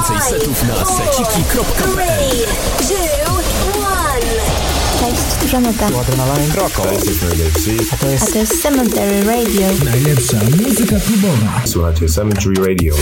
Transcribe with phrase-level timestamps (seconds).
[0.00, 2.46] Więcej setów na seciki.pl
[5.00, 5.88] Cześć, Żaneta.
[5.88, 6.54] Tu Adrenaline.
[6.54, 6.82] Roko.
[6.82, 9.66] A to jest, A to jest Cemetery Radio.
[9.84, 10.36] Najlepsza
[10.66, 11.62] muzyka klubowa.
[11.66, 12.94] Słuchajcie, Cemetery Radio.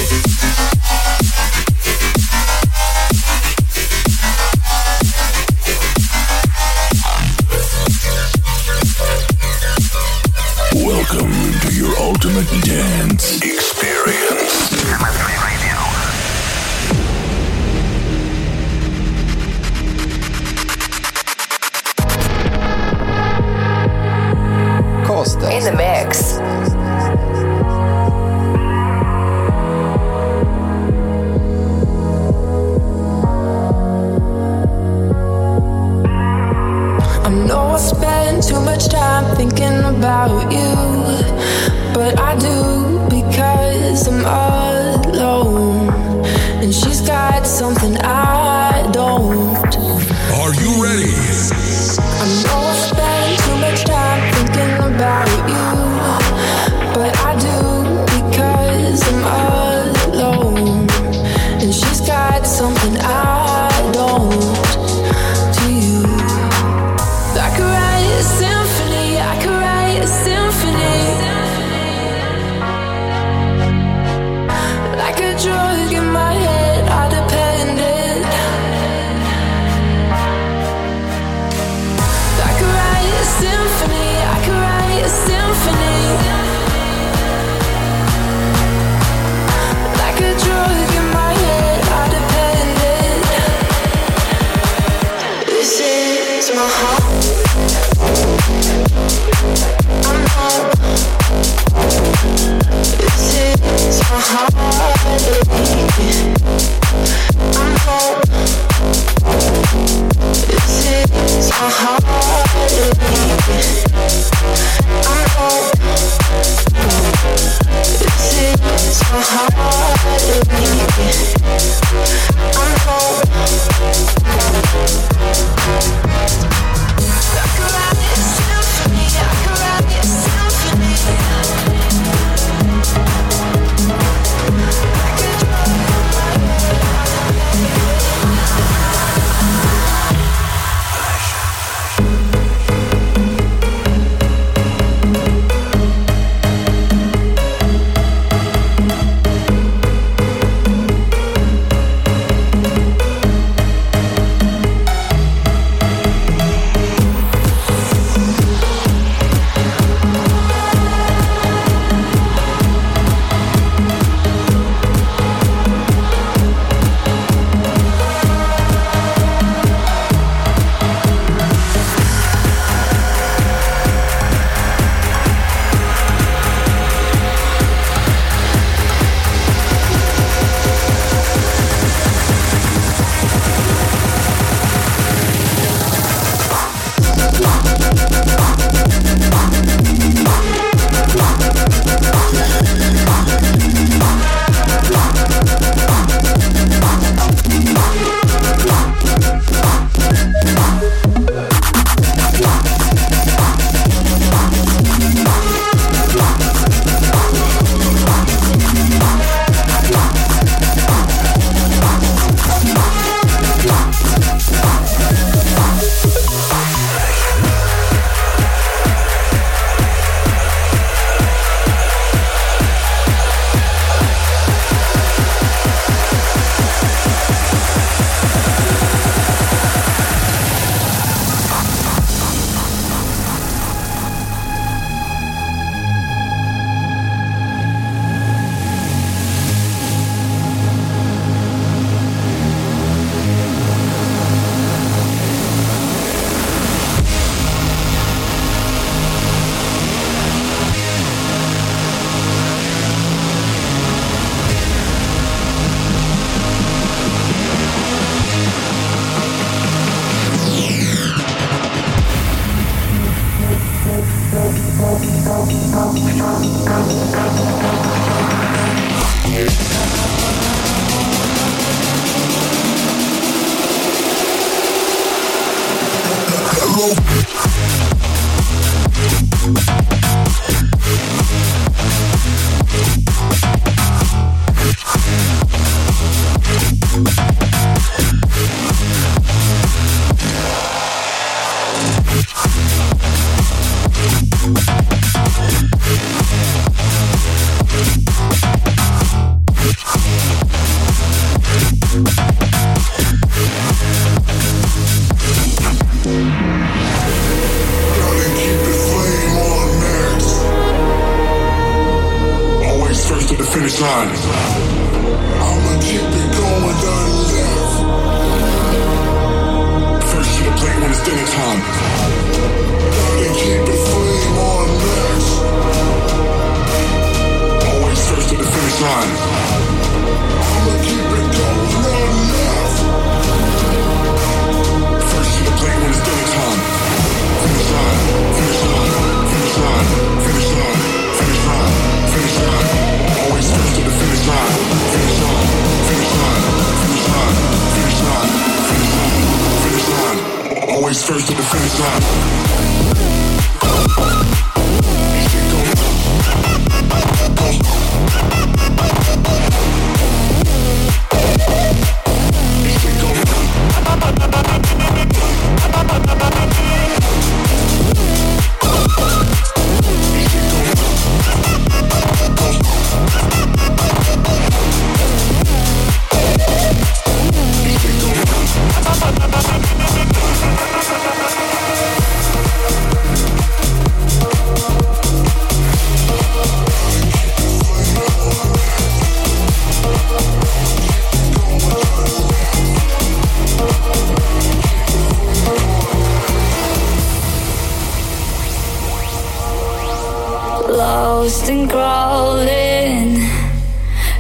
[400.79, 403.19] lost and crawling.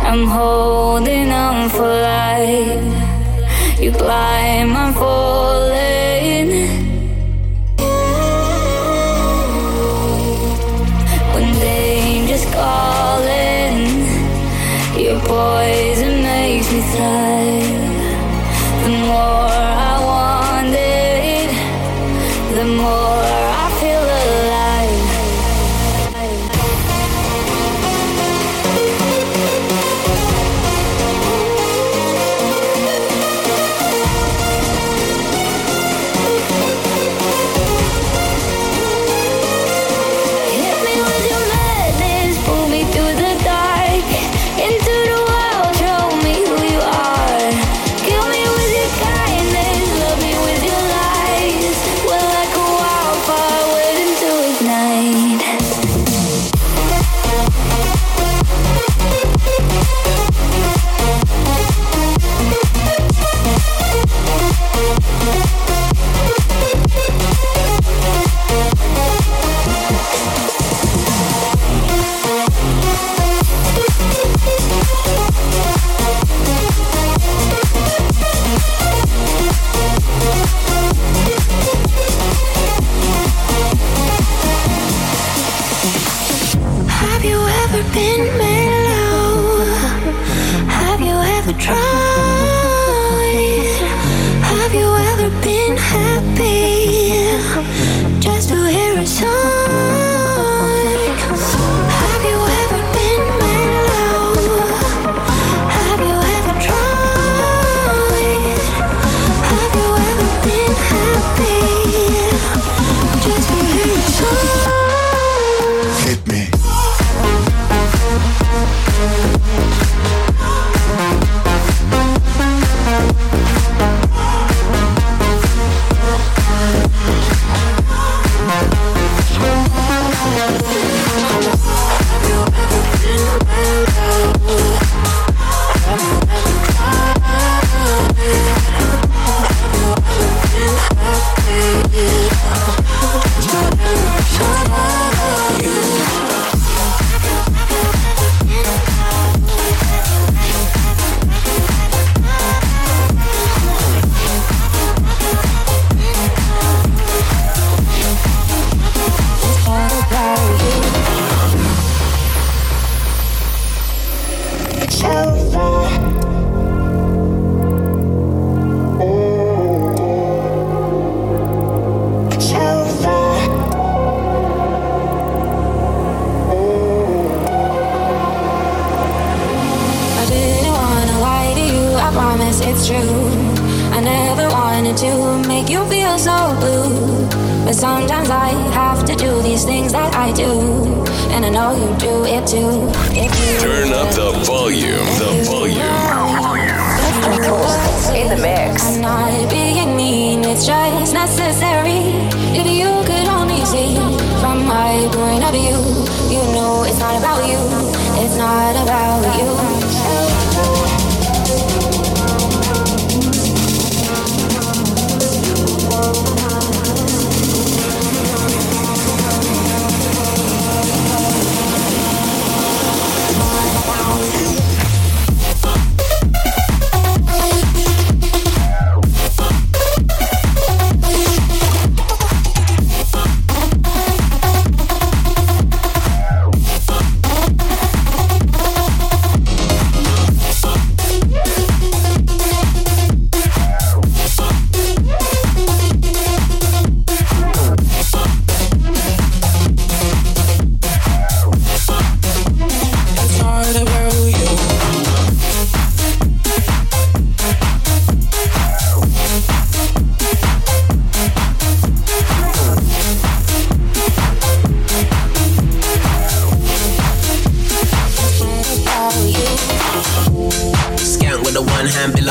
[0.00, 3.80] I'm holding on for life.
[3.80, 5.27] You climb, I'm.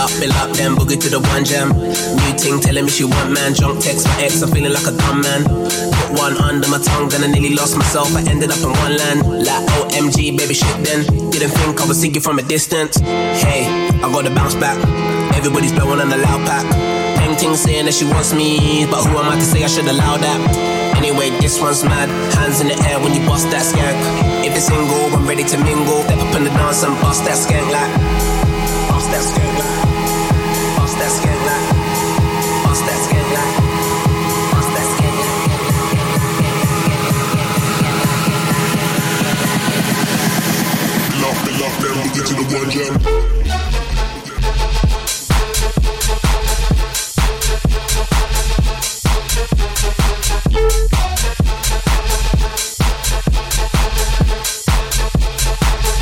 [0.08, 1.76] Up, bill up, then boogie to the one jam.
[1.76, 4.96] New ting telling me she want man, drunk text my ex, I'm feeling like a
[4.96, 5.44] dumb man.
[5.44, 8.16] Put one under my tongue, then I nearly lost myself.
[8.16, 10.78] I ended up in one land, like OMG, baby shit.
[10.84, 12.98] Then didn't think I would see sinking from a distance.
[13.44, 13.68] Hey,
[14.00, 14.78] I gotta bounce back.
[15.36, 16.66] Everybody's blowing on the loud pack.
[17.38, 20.18] Ting saying that she wants me, but who am I to say I should allow
[20.18, 20.98] that?
[20.98, 22.10] Anyway, this one's mad.
[22.34, 23.94] Hands in the air when you bust that skank.
[24.42, 26.02] If it's single, I'm ready to mingle.
[26.02, 27.94] Step up in the dance and bust that skank like.
[28.90, 29.57] Bust that skank
[42.28, 42.70] to the one.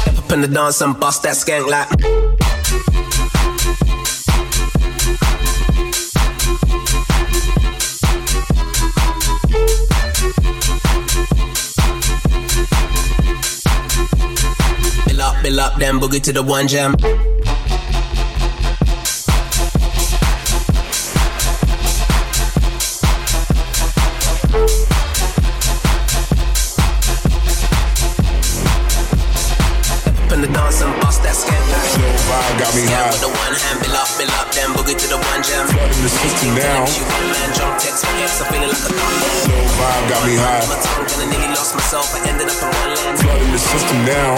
[0.02, 2.45] Step up in the dance and bust that skank like.
[15.76, 16.94] Up, then boogie to the one jam.
[16.94, 17.00] Up
[30.32, 31.92] in the dance and bust that skank like.
[32.26, 33.12] Vibe got me high.
[33.12, 35.68] with the one hand, bill up, bill up, then boogie to the one jam.
[35.68, 36.86] Flooding the system now.
[36.86, 39.45] She one man, drunk text my ex, I'm feeling like a dumb man.
[39.45, 39.45] Slow
[39.76, 40.64] vibe got me high.
[40.72, 42.16] My I nearly lost myself.
[42.16, 43.20] I ended up in one land.
[43.20, 44.36] Flooding the system now.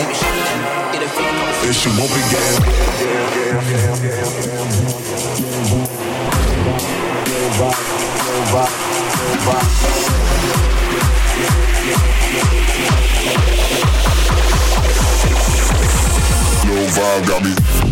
[0.92, 2.64] Didn't think I was And she won't be getting.
[16.62, 17.87] Slow vibe got me.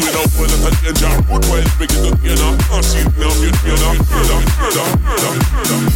[0.00, 0.16] Nice up.
[0.16, 1.28] You know, well, look at the job.
[1.78, 3.32] Make it not, you know, not see it now.
[3.36, 4.48] You know, you heard what?
[4.56, 4.96] Heard what?
[5.00, 5.28] Heard
[5.70, 5.92] what?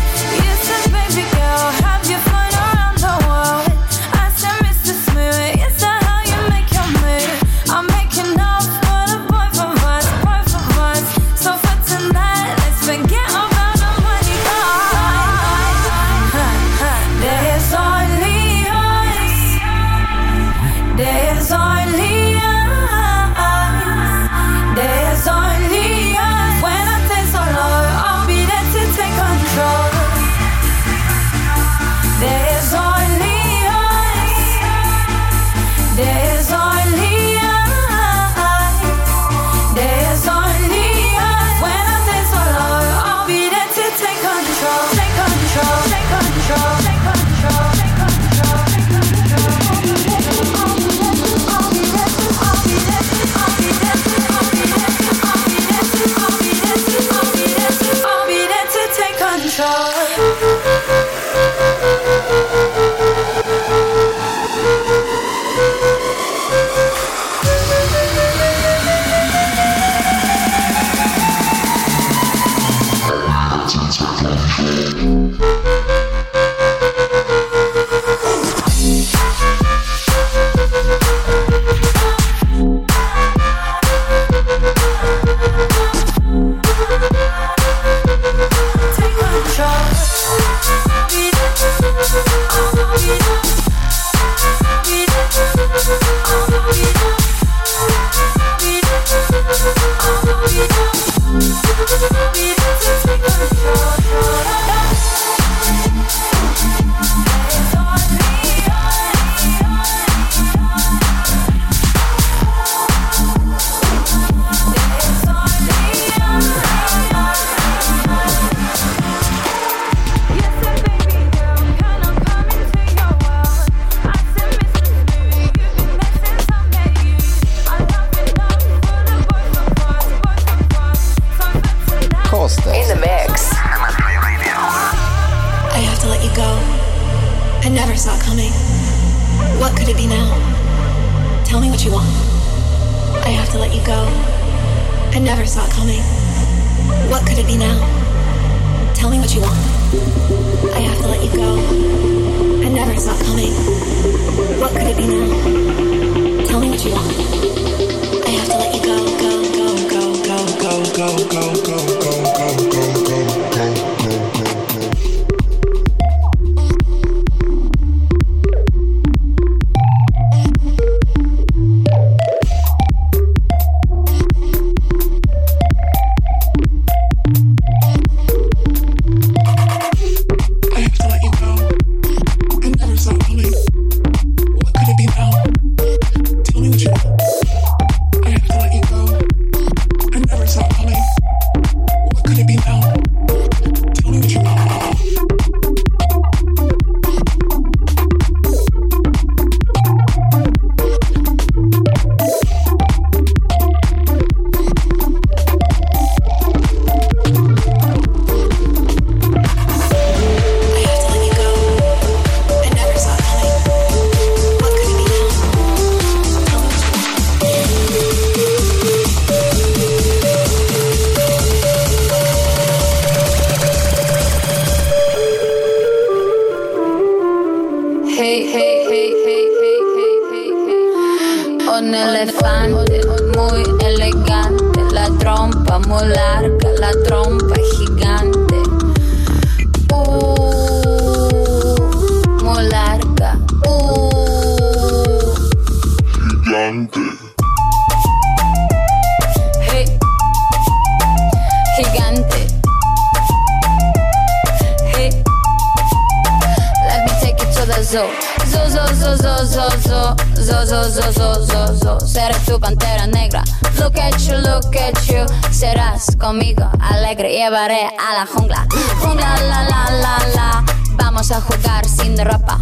[265.58, 268.68] serás conmigo alegre, llevaré a la jungla.
[269.02, 272.60] Jungla, la, la, la, la, vamos a jugar sin ropa.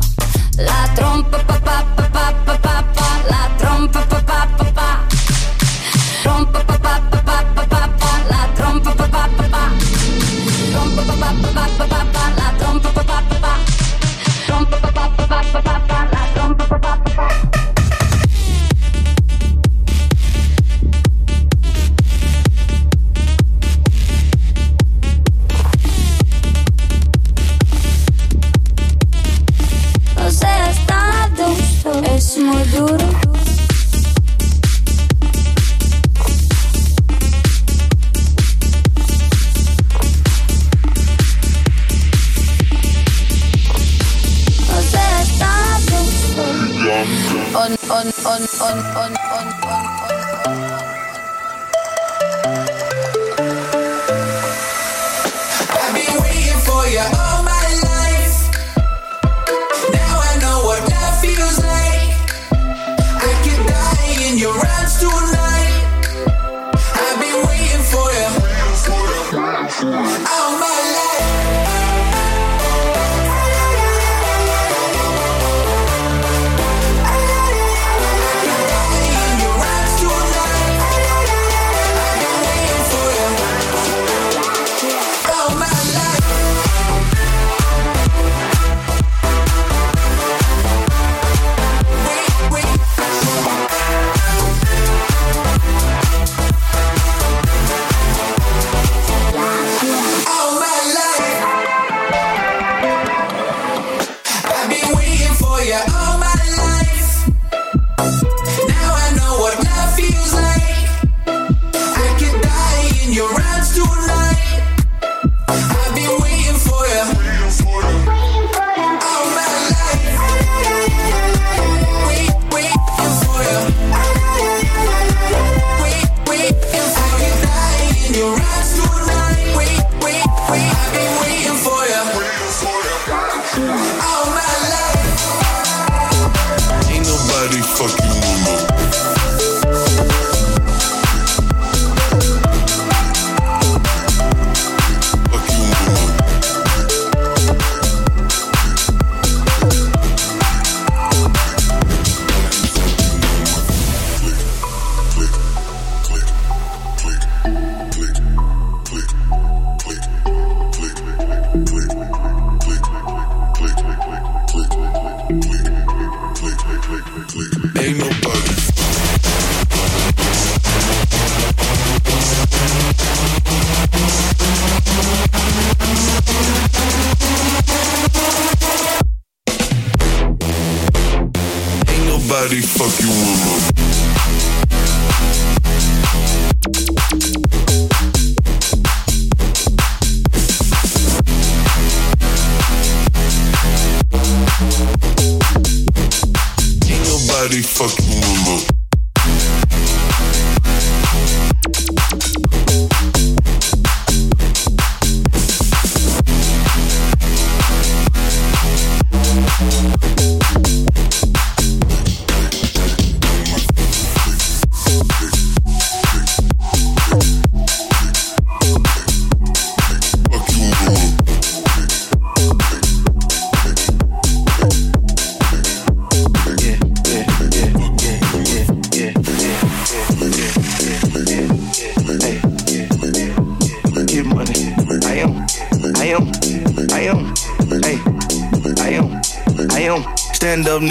[0.56, 2.08] La trompa, pa, pa, pa,
[2.46, 4.25] pa, pa, pa, la trompa, pa,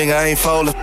[0.04, 0.73] nigga, I ain't folding.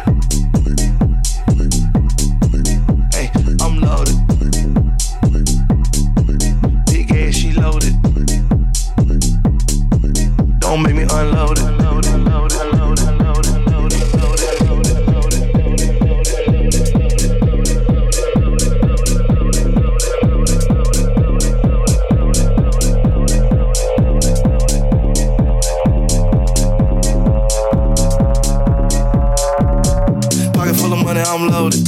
[31.42, 31.88] I'm loaded.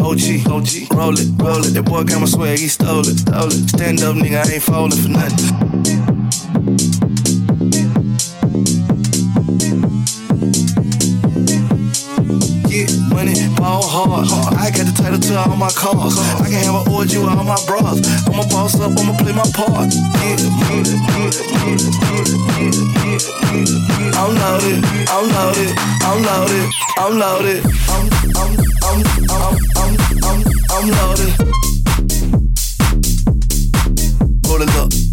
[0.00, 1.70] OG, OG, roll it, roll it.
[1.74, 3.68] That boy got my swag, he stole it, stole it.
[3.70, 5.54] Stand up, nigga, I ain't falling for nothing.
[13.54, 14.54] ball hard.
[14.58, 16.18] I got the title to all my cars.
[16.40, 18.02] I can have an orgy with all my bras.
[18.26, 19.94] I'ma boss up, I'ma play my part.
[24.18, 25.70] I'm loaded, I'm loaded,
[26.02, 26.66] I'm loaded,
[26.98, 27.62] I'm loaded.
[27.88, 31.32] I'm, I'm I'm, I'm, I'm, I'm, I'm loaded.
[34.46, 35.07] Hold it up.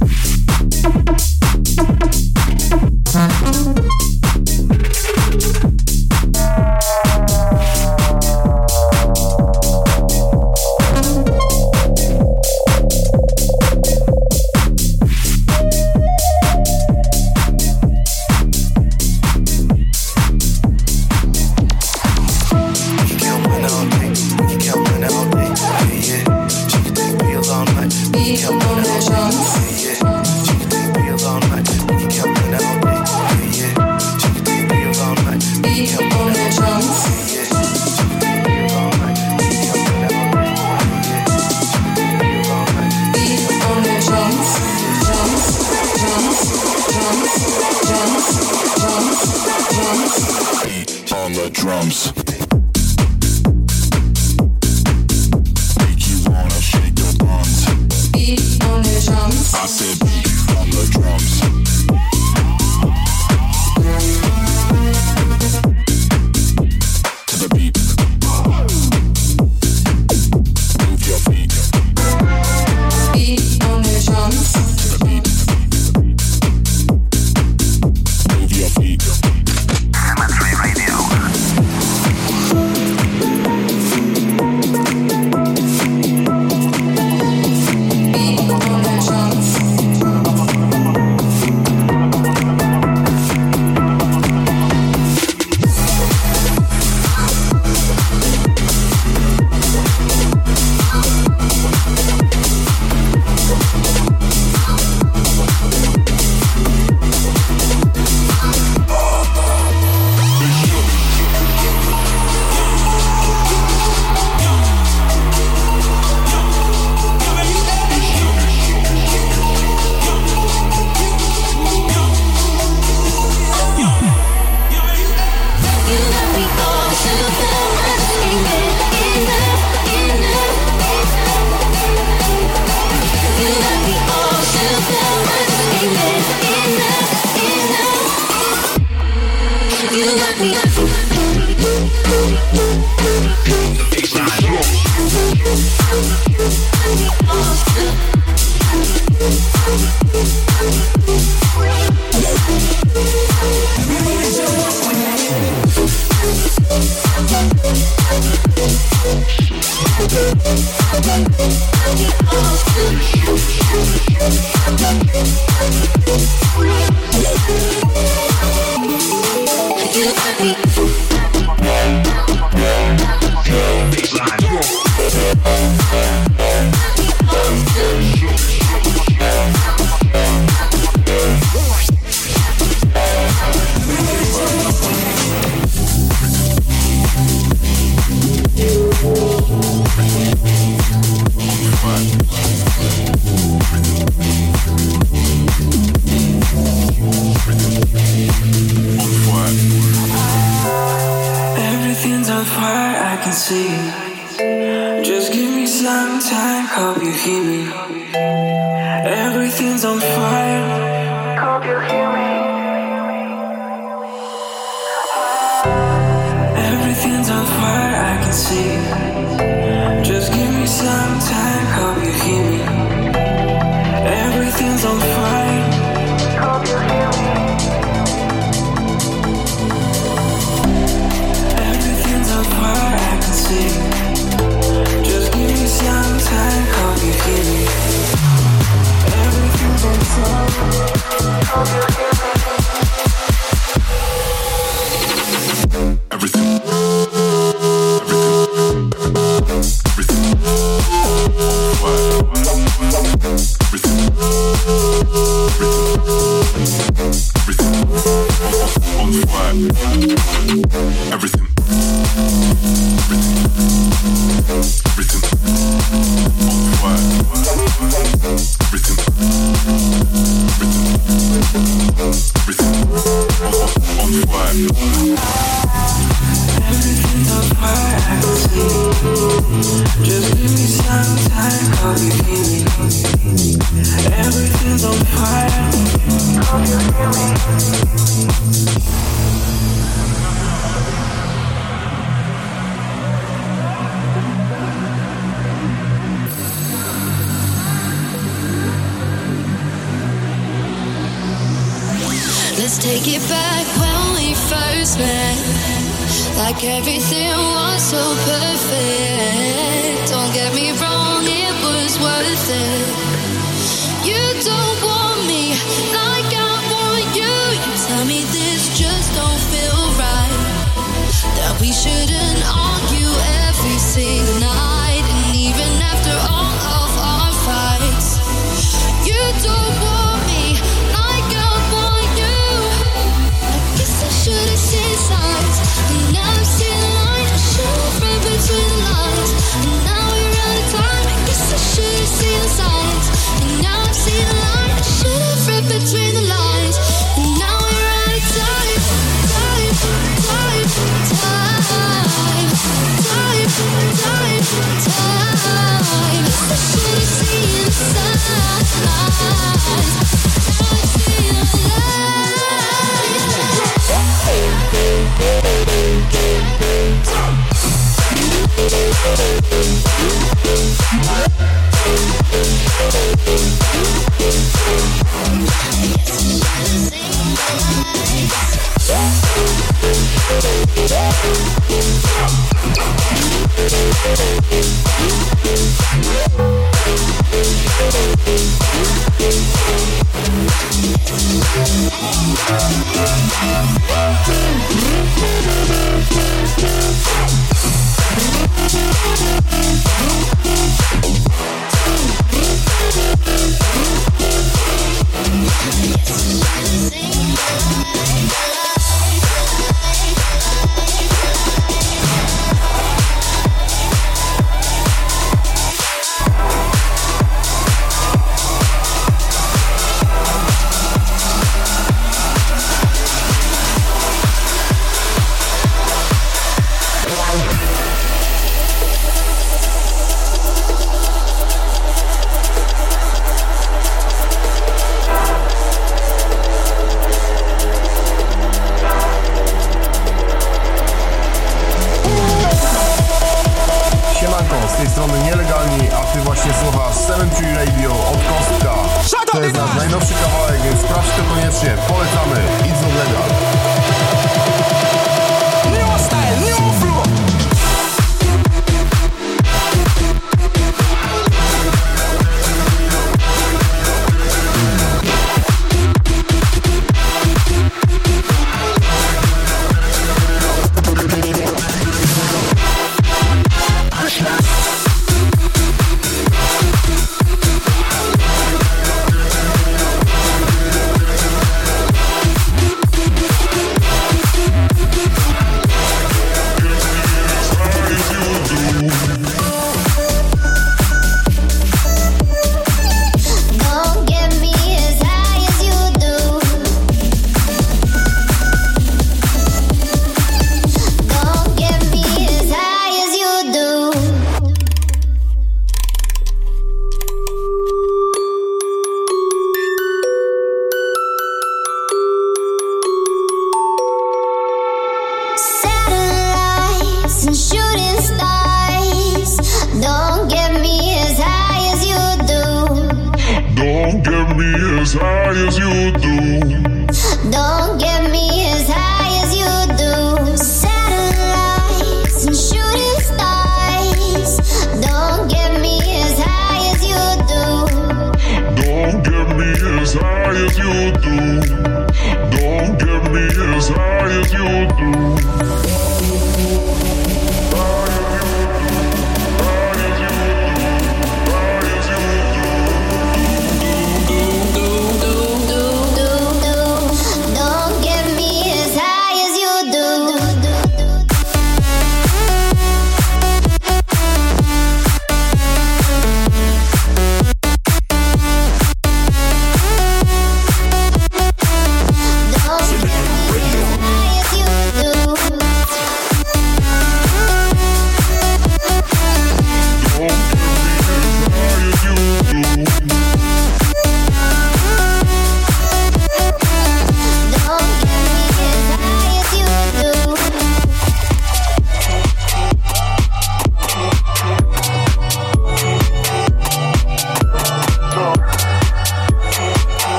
[524.95, 526.14] high as you do.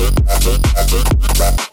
[0.00, 1.02] rapper, rapper, rapper,
[1.38, 1.69] rapper.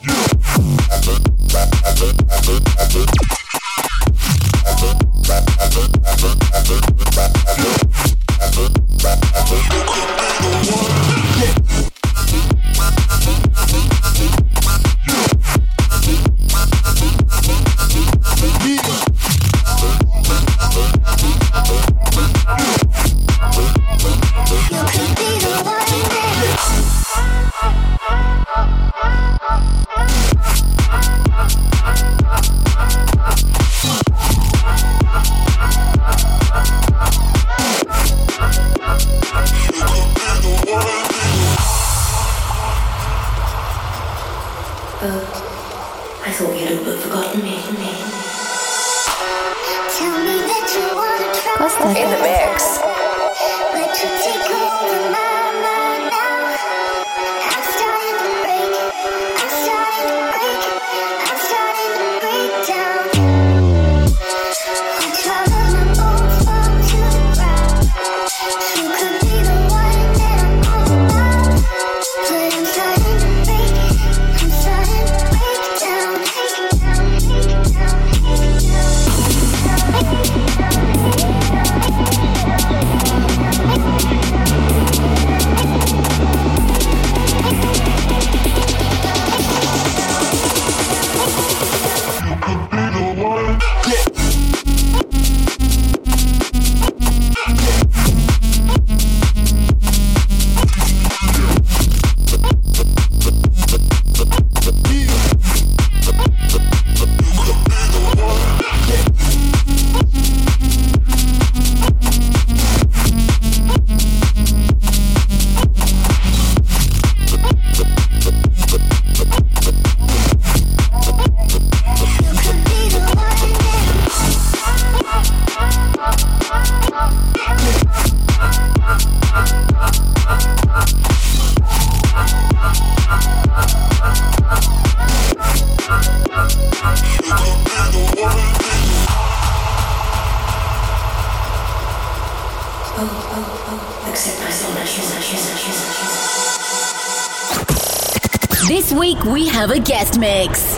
[148.88, 150.78] This week we have a guest mix.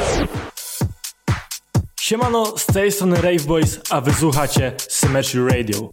[2.02, 5.90] Siemano, z tej strony Rave Boys, a wysłuchacie Symmetry Radio.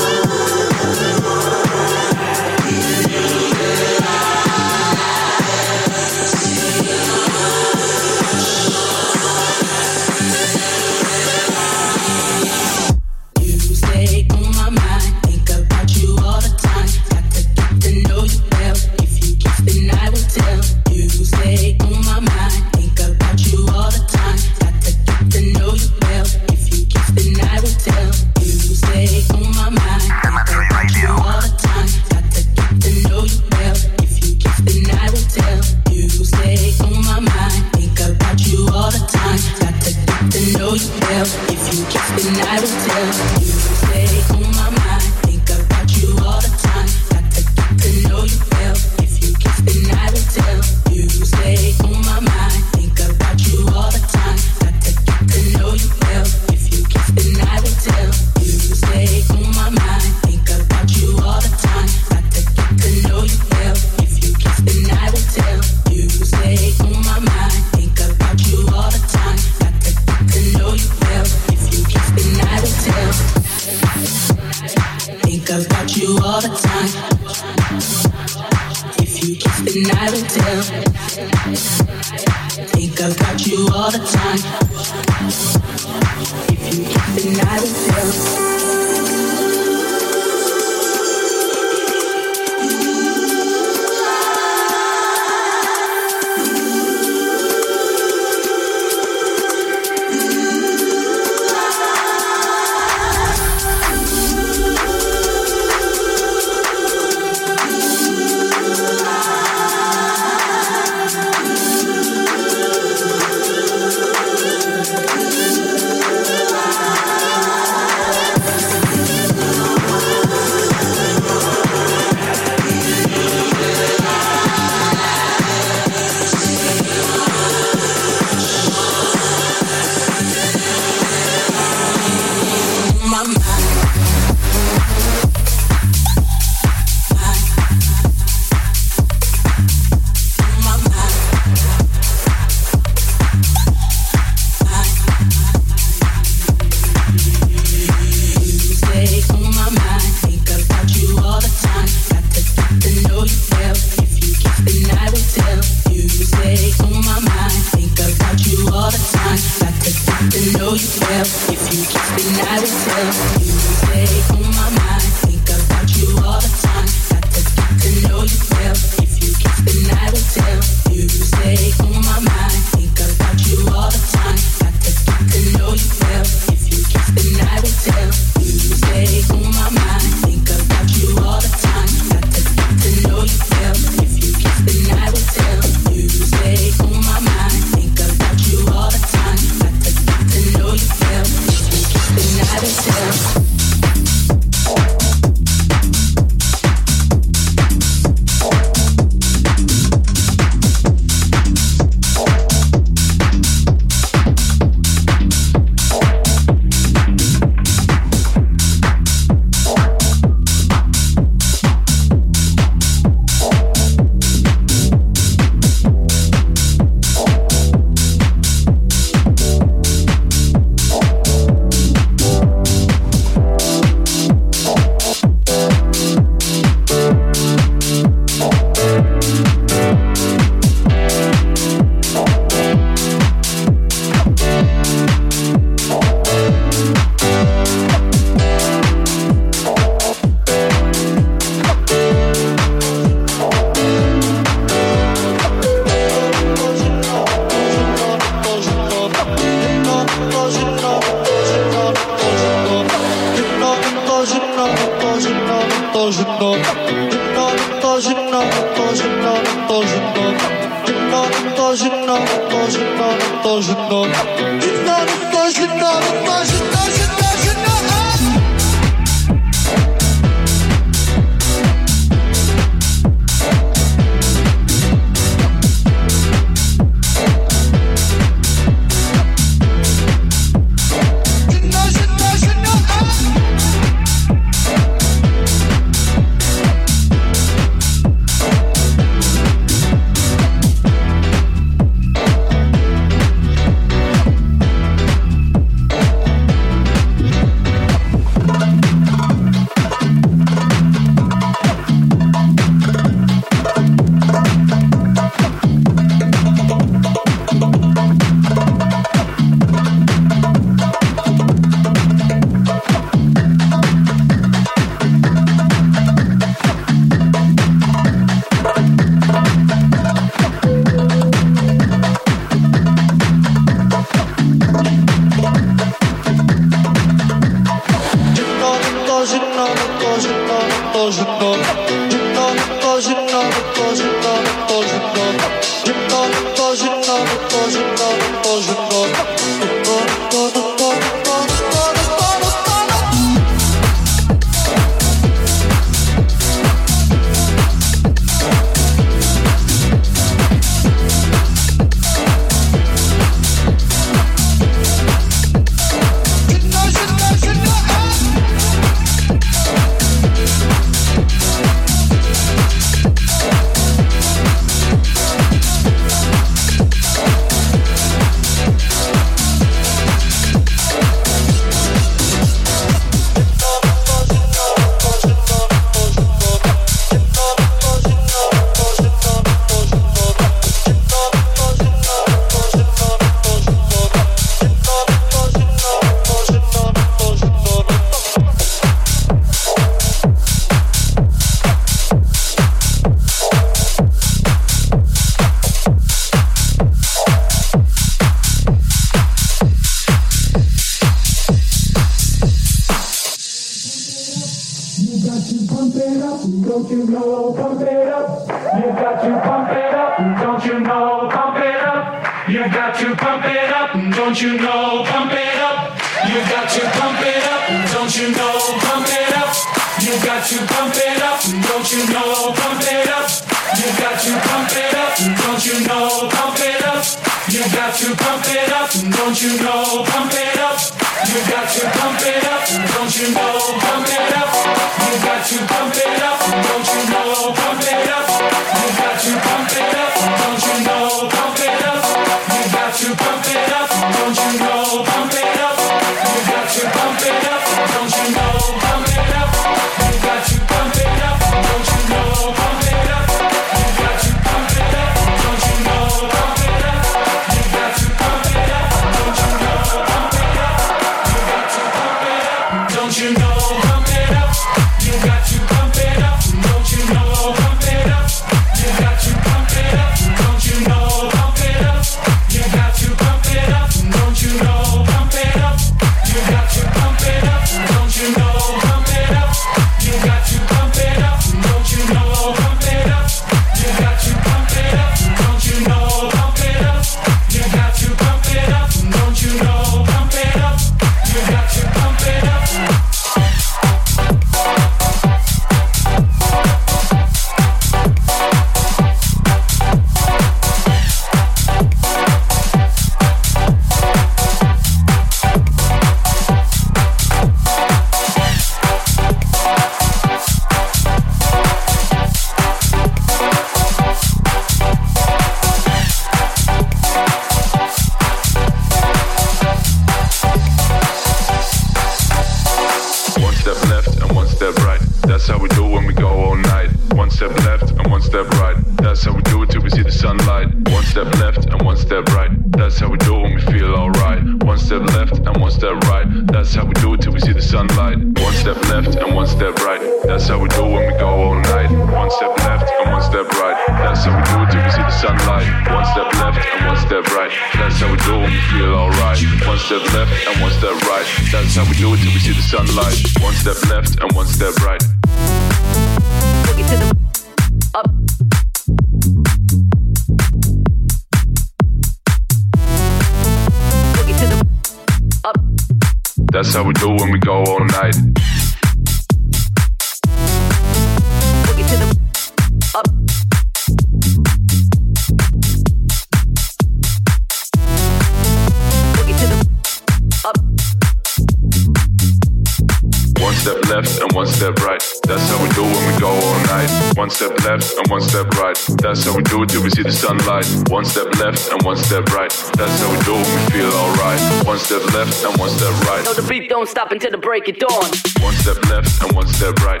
[595.68, 596.24] One step right.
[596.24, 598.10] No, the beat don't stop until the break of dawn.
[598.40, 600.00] One step left and one step right.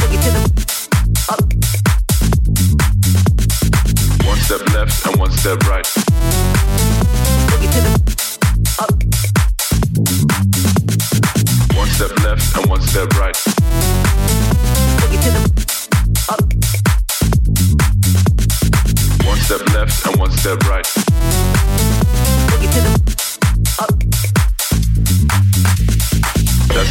[0.00, 0.42] Boogie to the
[1.30, 1.40] up.
[4.26, 5.84] One step left and one step right.
[7.48, 7.92] Boogie to the
[8.80, 8.90] up.
[11.76, 13.36] One step left and one step right.
[14.98, 15.42] Boogie to the
[16.28, 16.42] up.
[19.26, 21.11] One step left and one step right.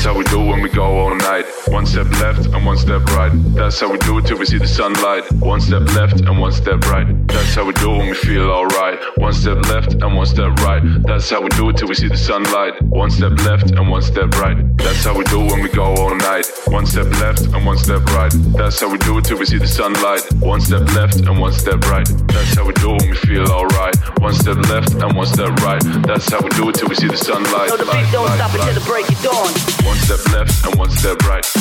[0.03, 1.40] How we do when we go all night.
[1.71, 3.31] One step left and one step right.
[3.55, 5.31] That's how we do it till we see the sunlight.
[5.39, 7.07] One step left and one step right.
[7.27, 8.99] That's how we do it when we feel alright.
[9.15, 10.83] One step left and one step right.
[11.07, 12.81] That's how we do it till we see the sunlight.
[12.83, 14.57] One step left and one step right.
[14.77, 16.45] That's how we do it when we go all night.
[16.67, 18.33] One step left and one step right.
[18.59, 20.21] That's how we do it till we see the sunlight.
[20.41, 22.07] One step left and one step right.
[22.27, 23.95] That's how we do it when we feel alright.
[24.19, 25.81] One step left and one step right.
[26.03, 27.69] That's how we do it till we see the sunlight.
[27.69, 29.51] No, the beat don't stop until the break of dawn.
[29.87, 31.60] One step left and one step right.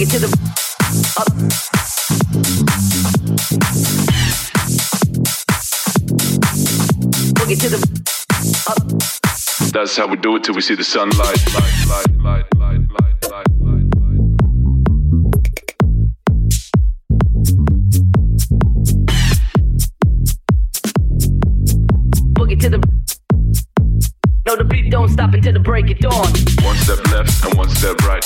[0.00, 1.28] boogie to the up.
[1.30, 1.60] One step left and one step right.
[1.60, 1.90] Boogie
[7.40, 7.60] to the up.
[7.60, 7.68] Boogie to the up.
[7.68, 7.80] Boogie to the
[8.66, 9.72] up.
[9.72, 11.38] That's how we do it till we see the sunlight.
[11.54, 14.20] Light, light, light, light, light, light, light, light.
[22.34, 22.78] Boogie to the
[24.46, 26.32] No, the beat don't stop until the break of dawn.
[26.64, 28.24] One step left and one step right.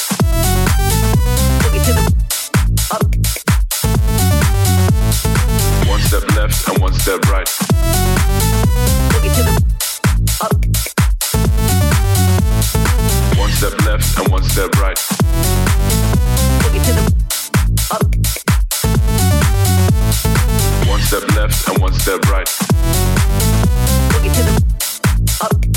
[21.20, 22.46] Step left and one step right.
[24.10, 24.58] Boogie to the
[25.40, 25.73] up.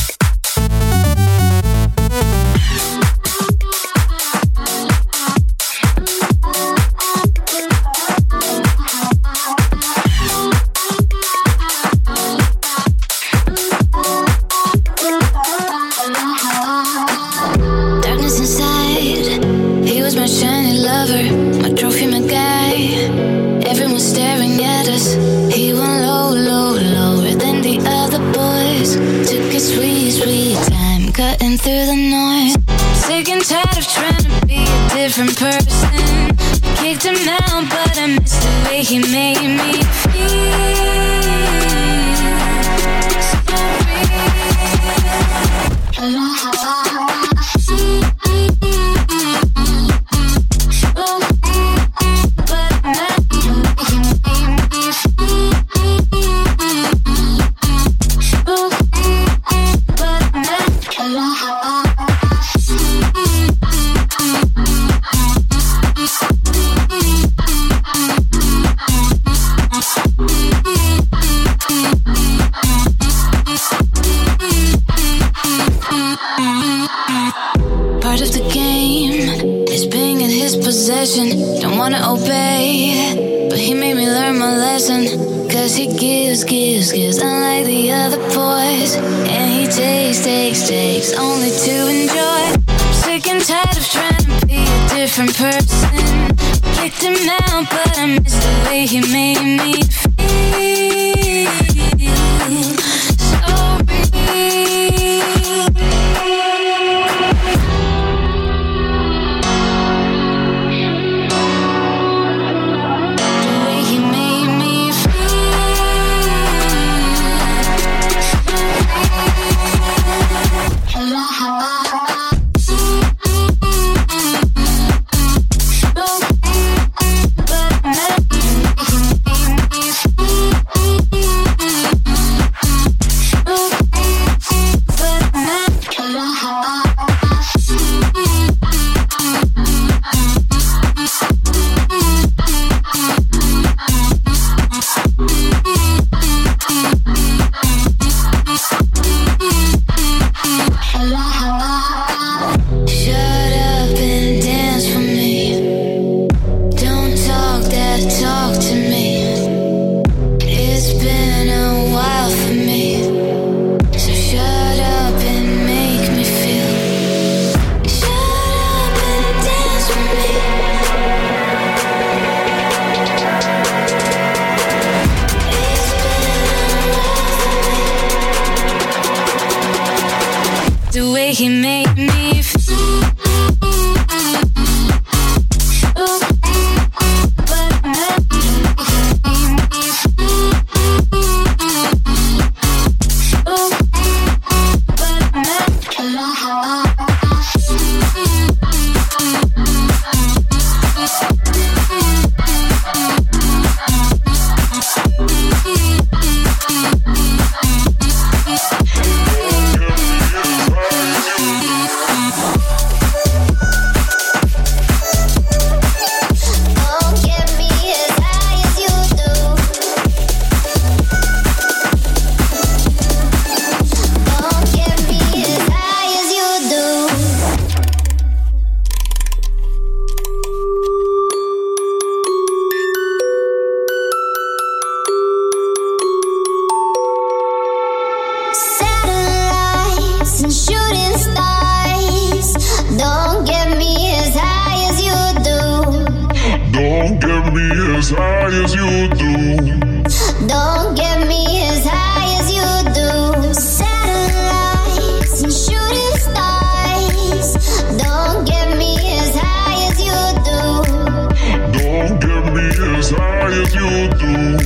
[263.87, 264.56] You do.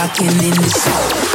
[0.00, 1.29] Rocking in the slow.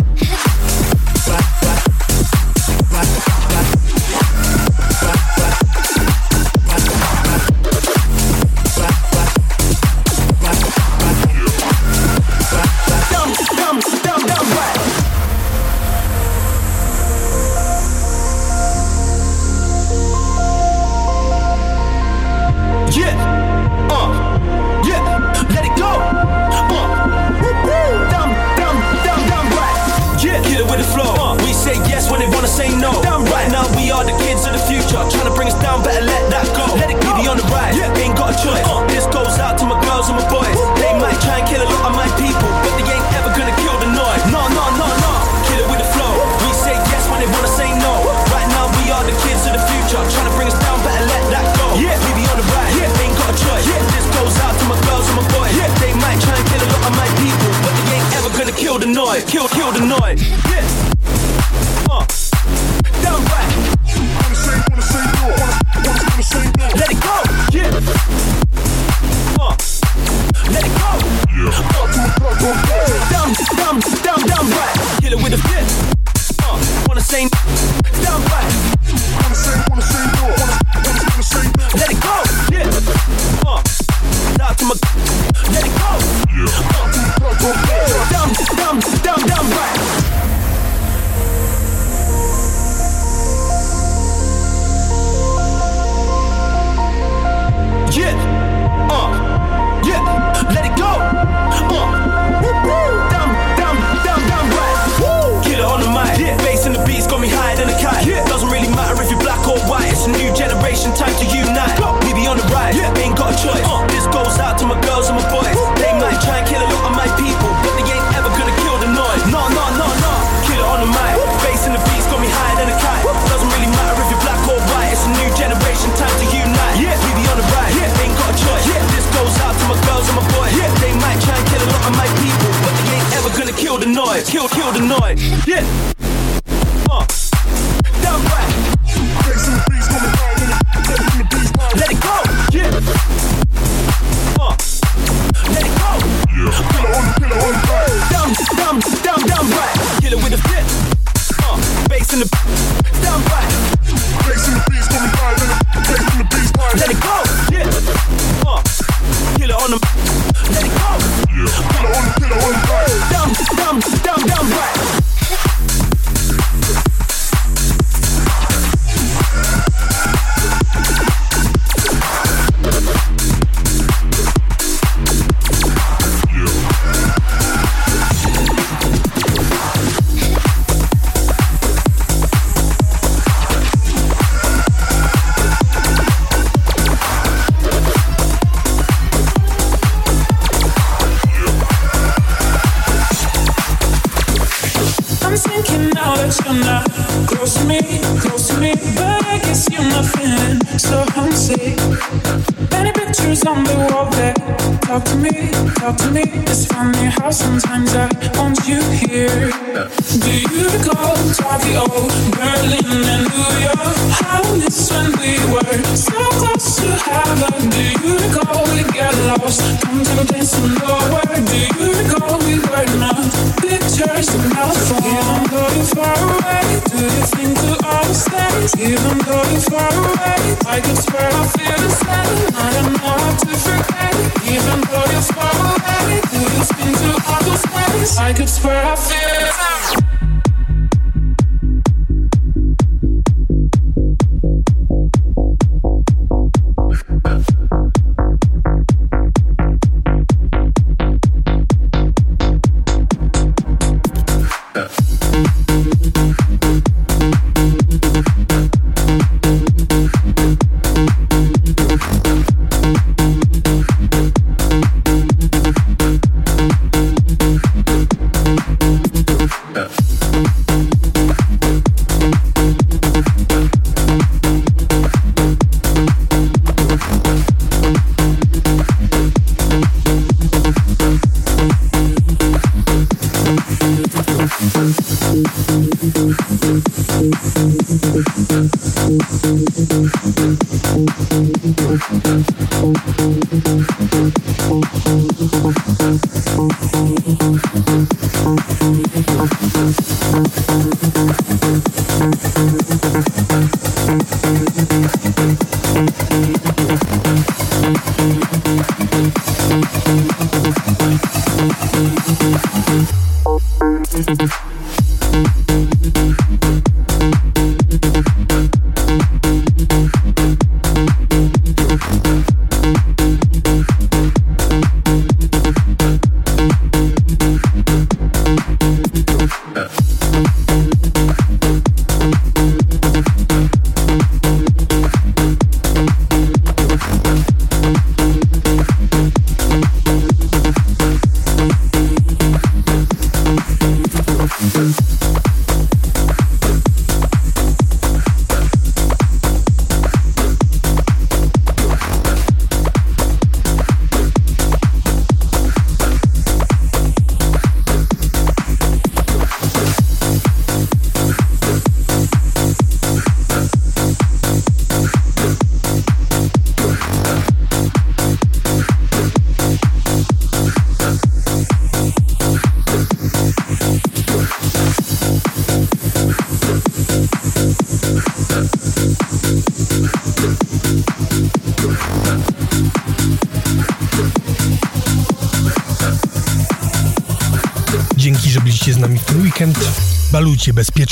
[135.55, 135.94] Noise.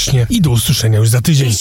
[0.06, 1.52] Bezpiecznie i do usłyszenia już za tydzień.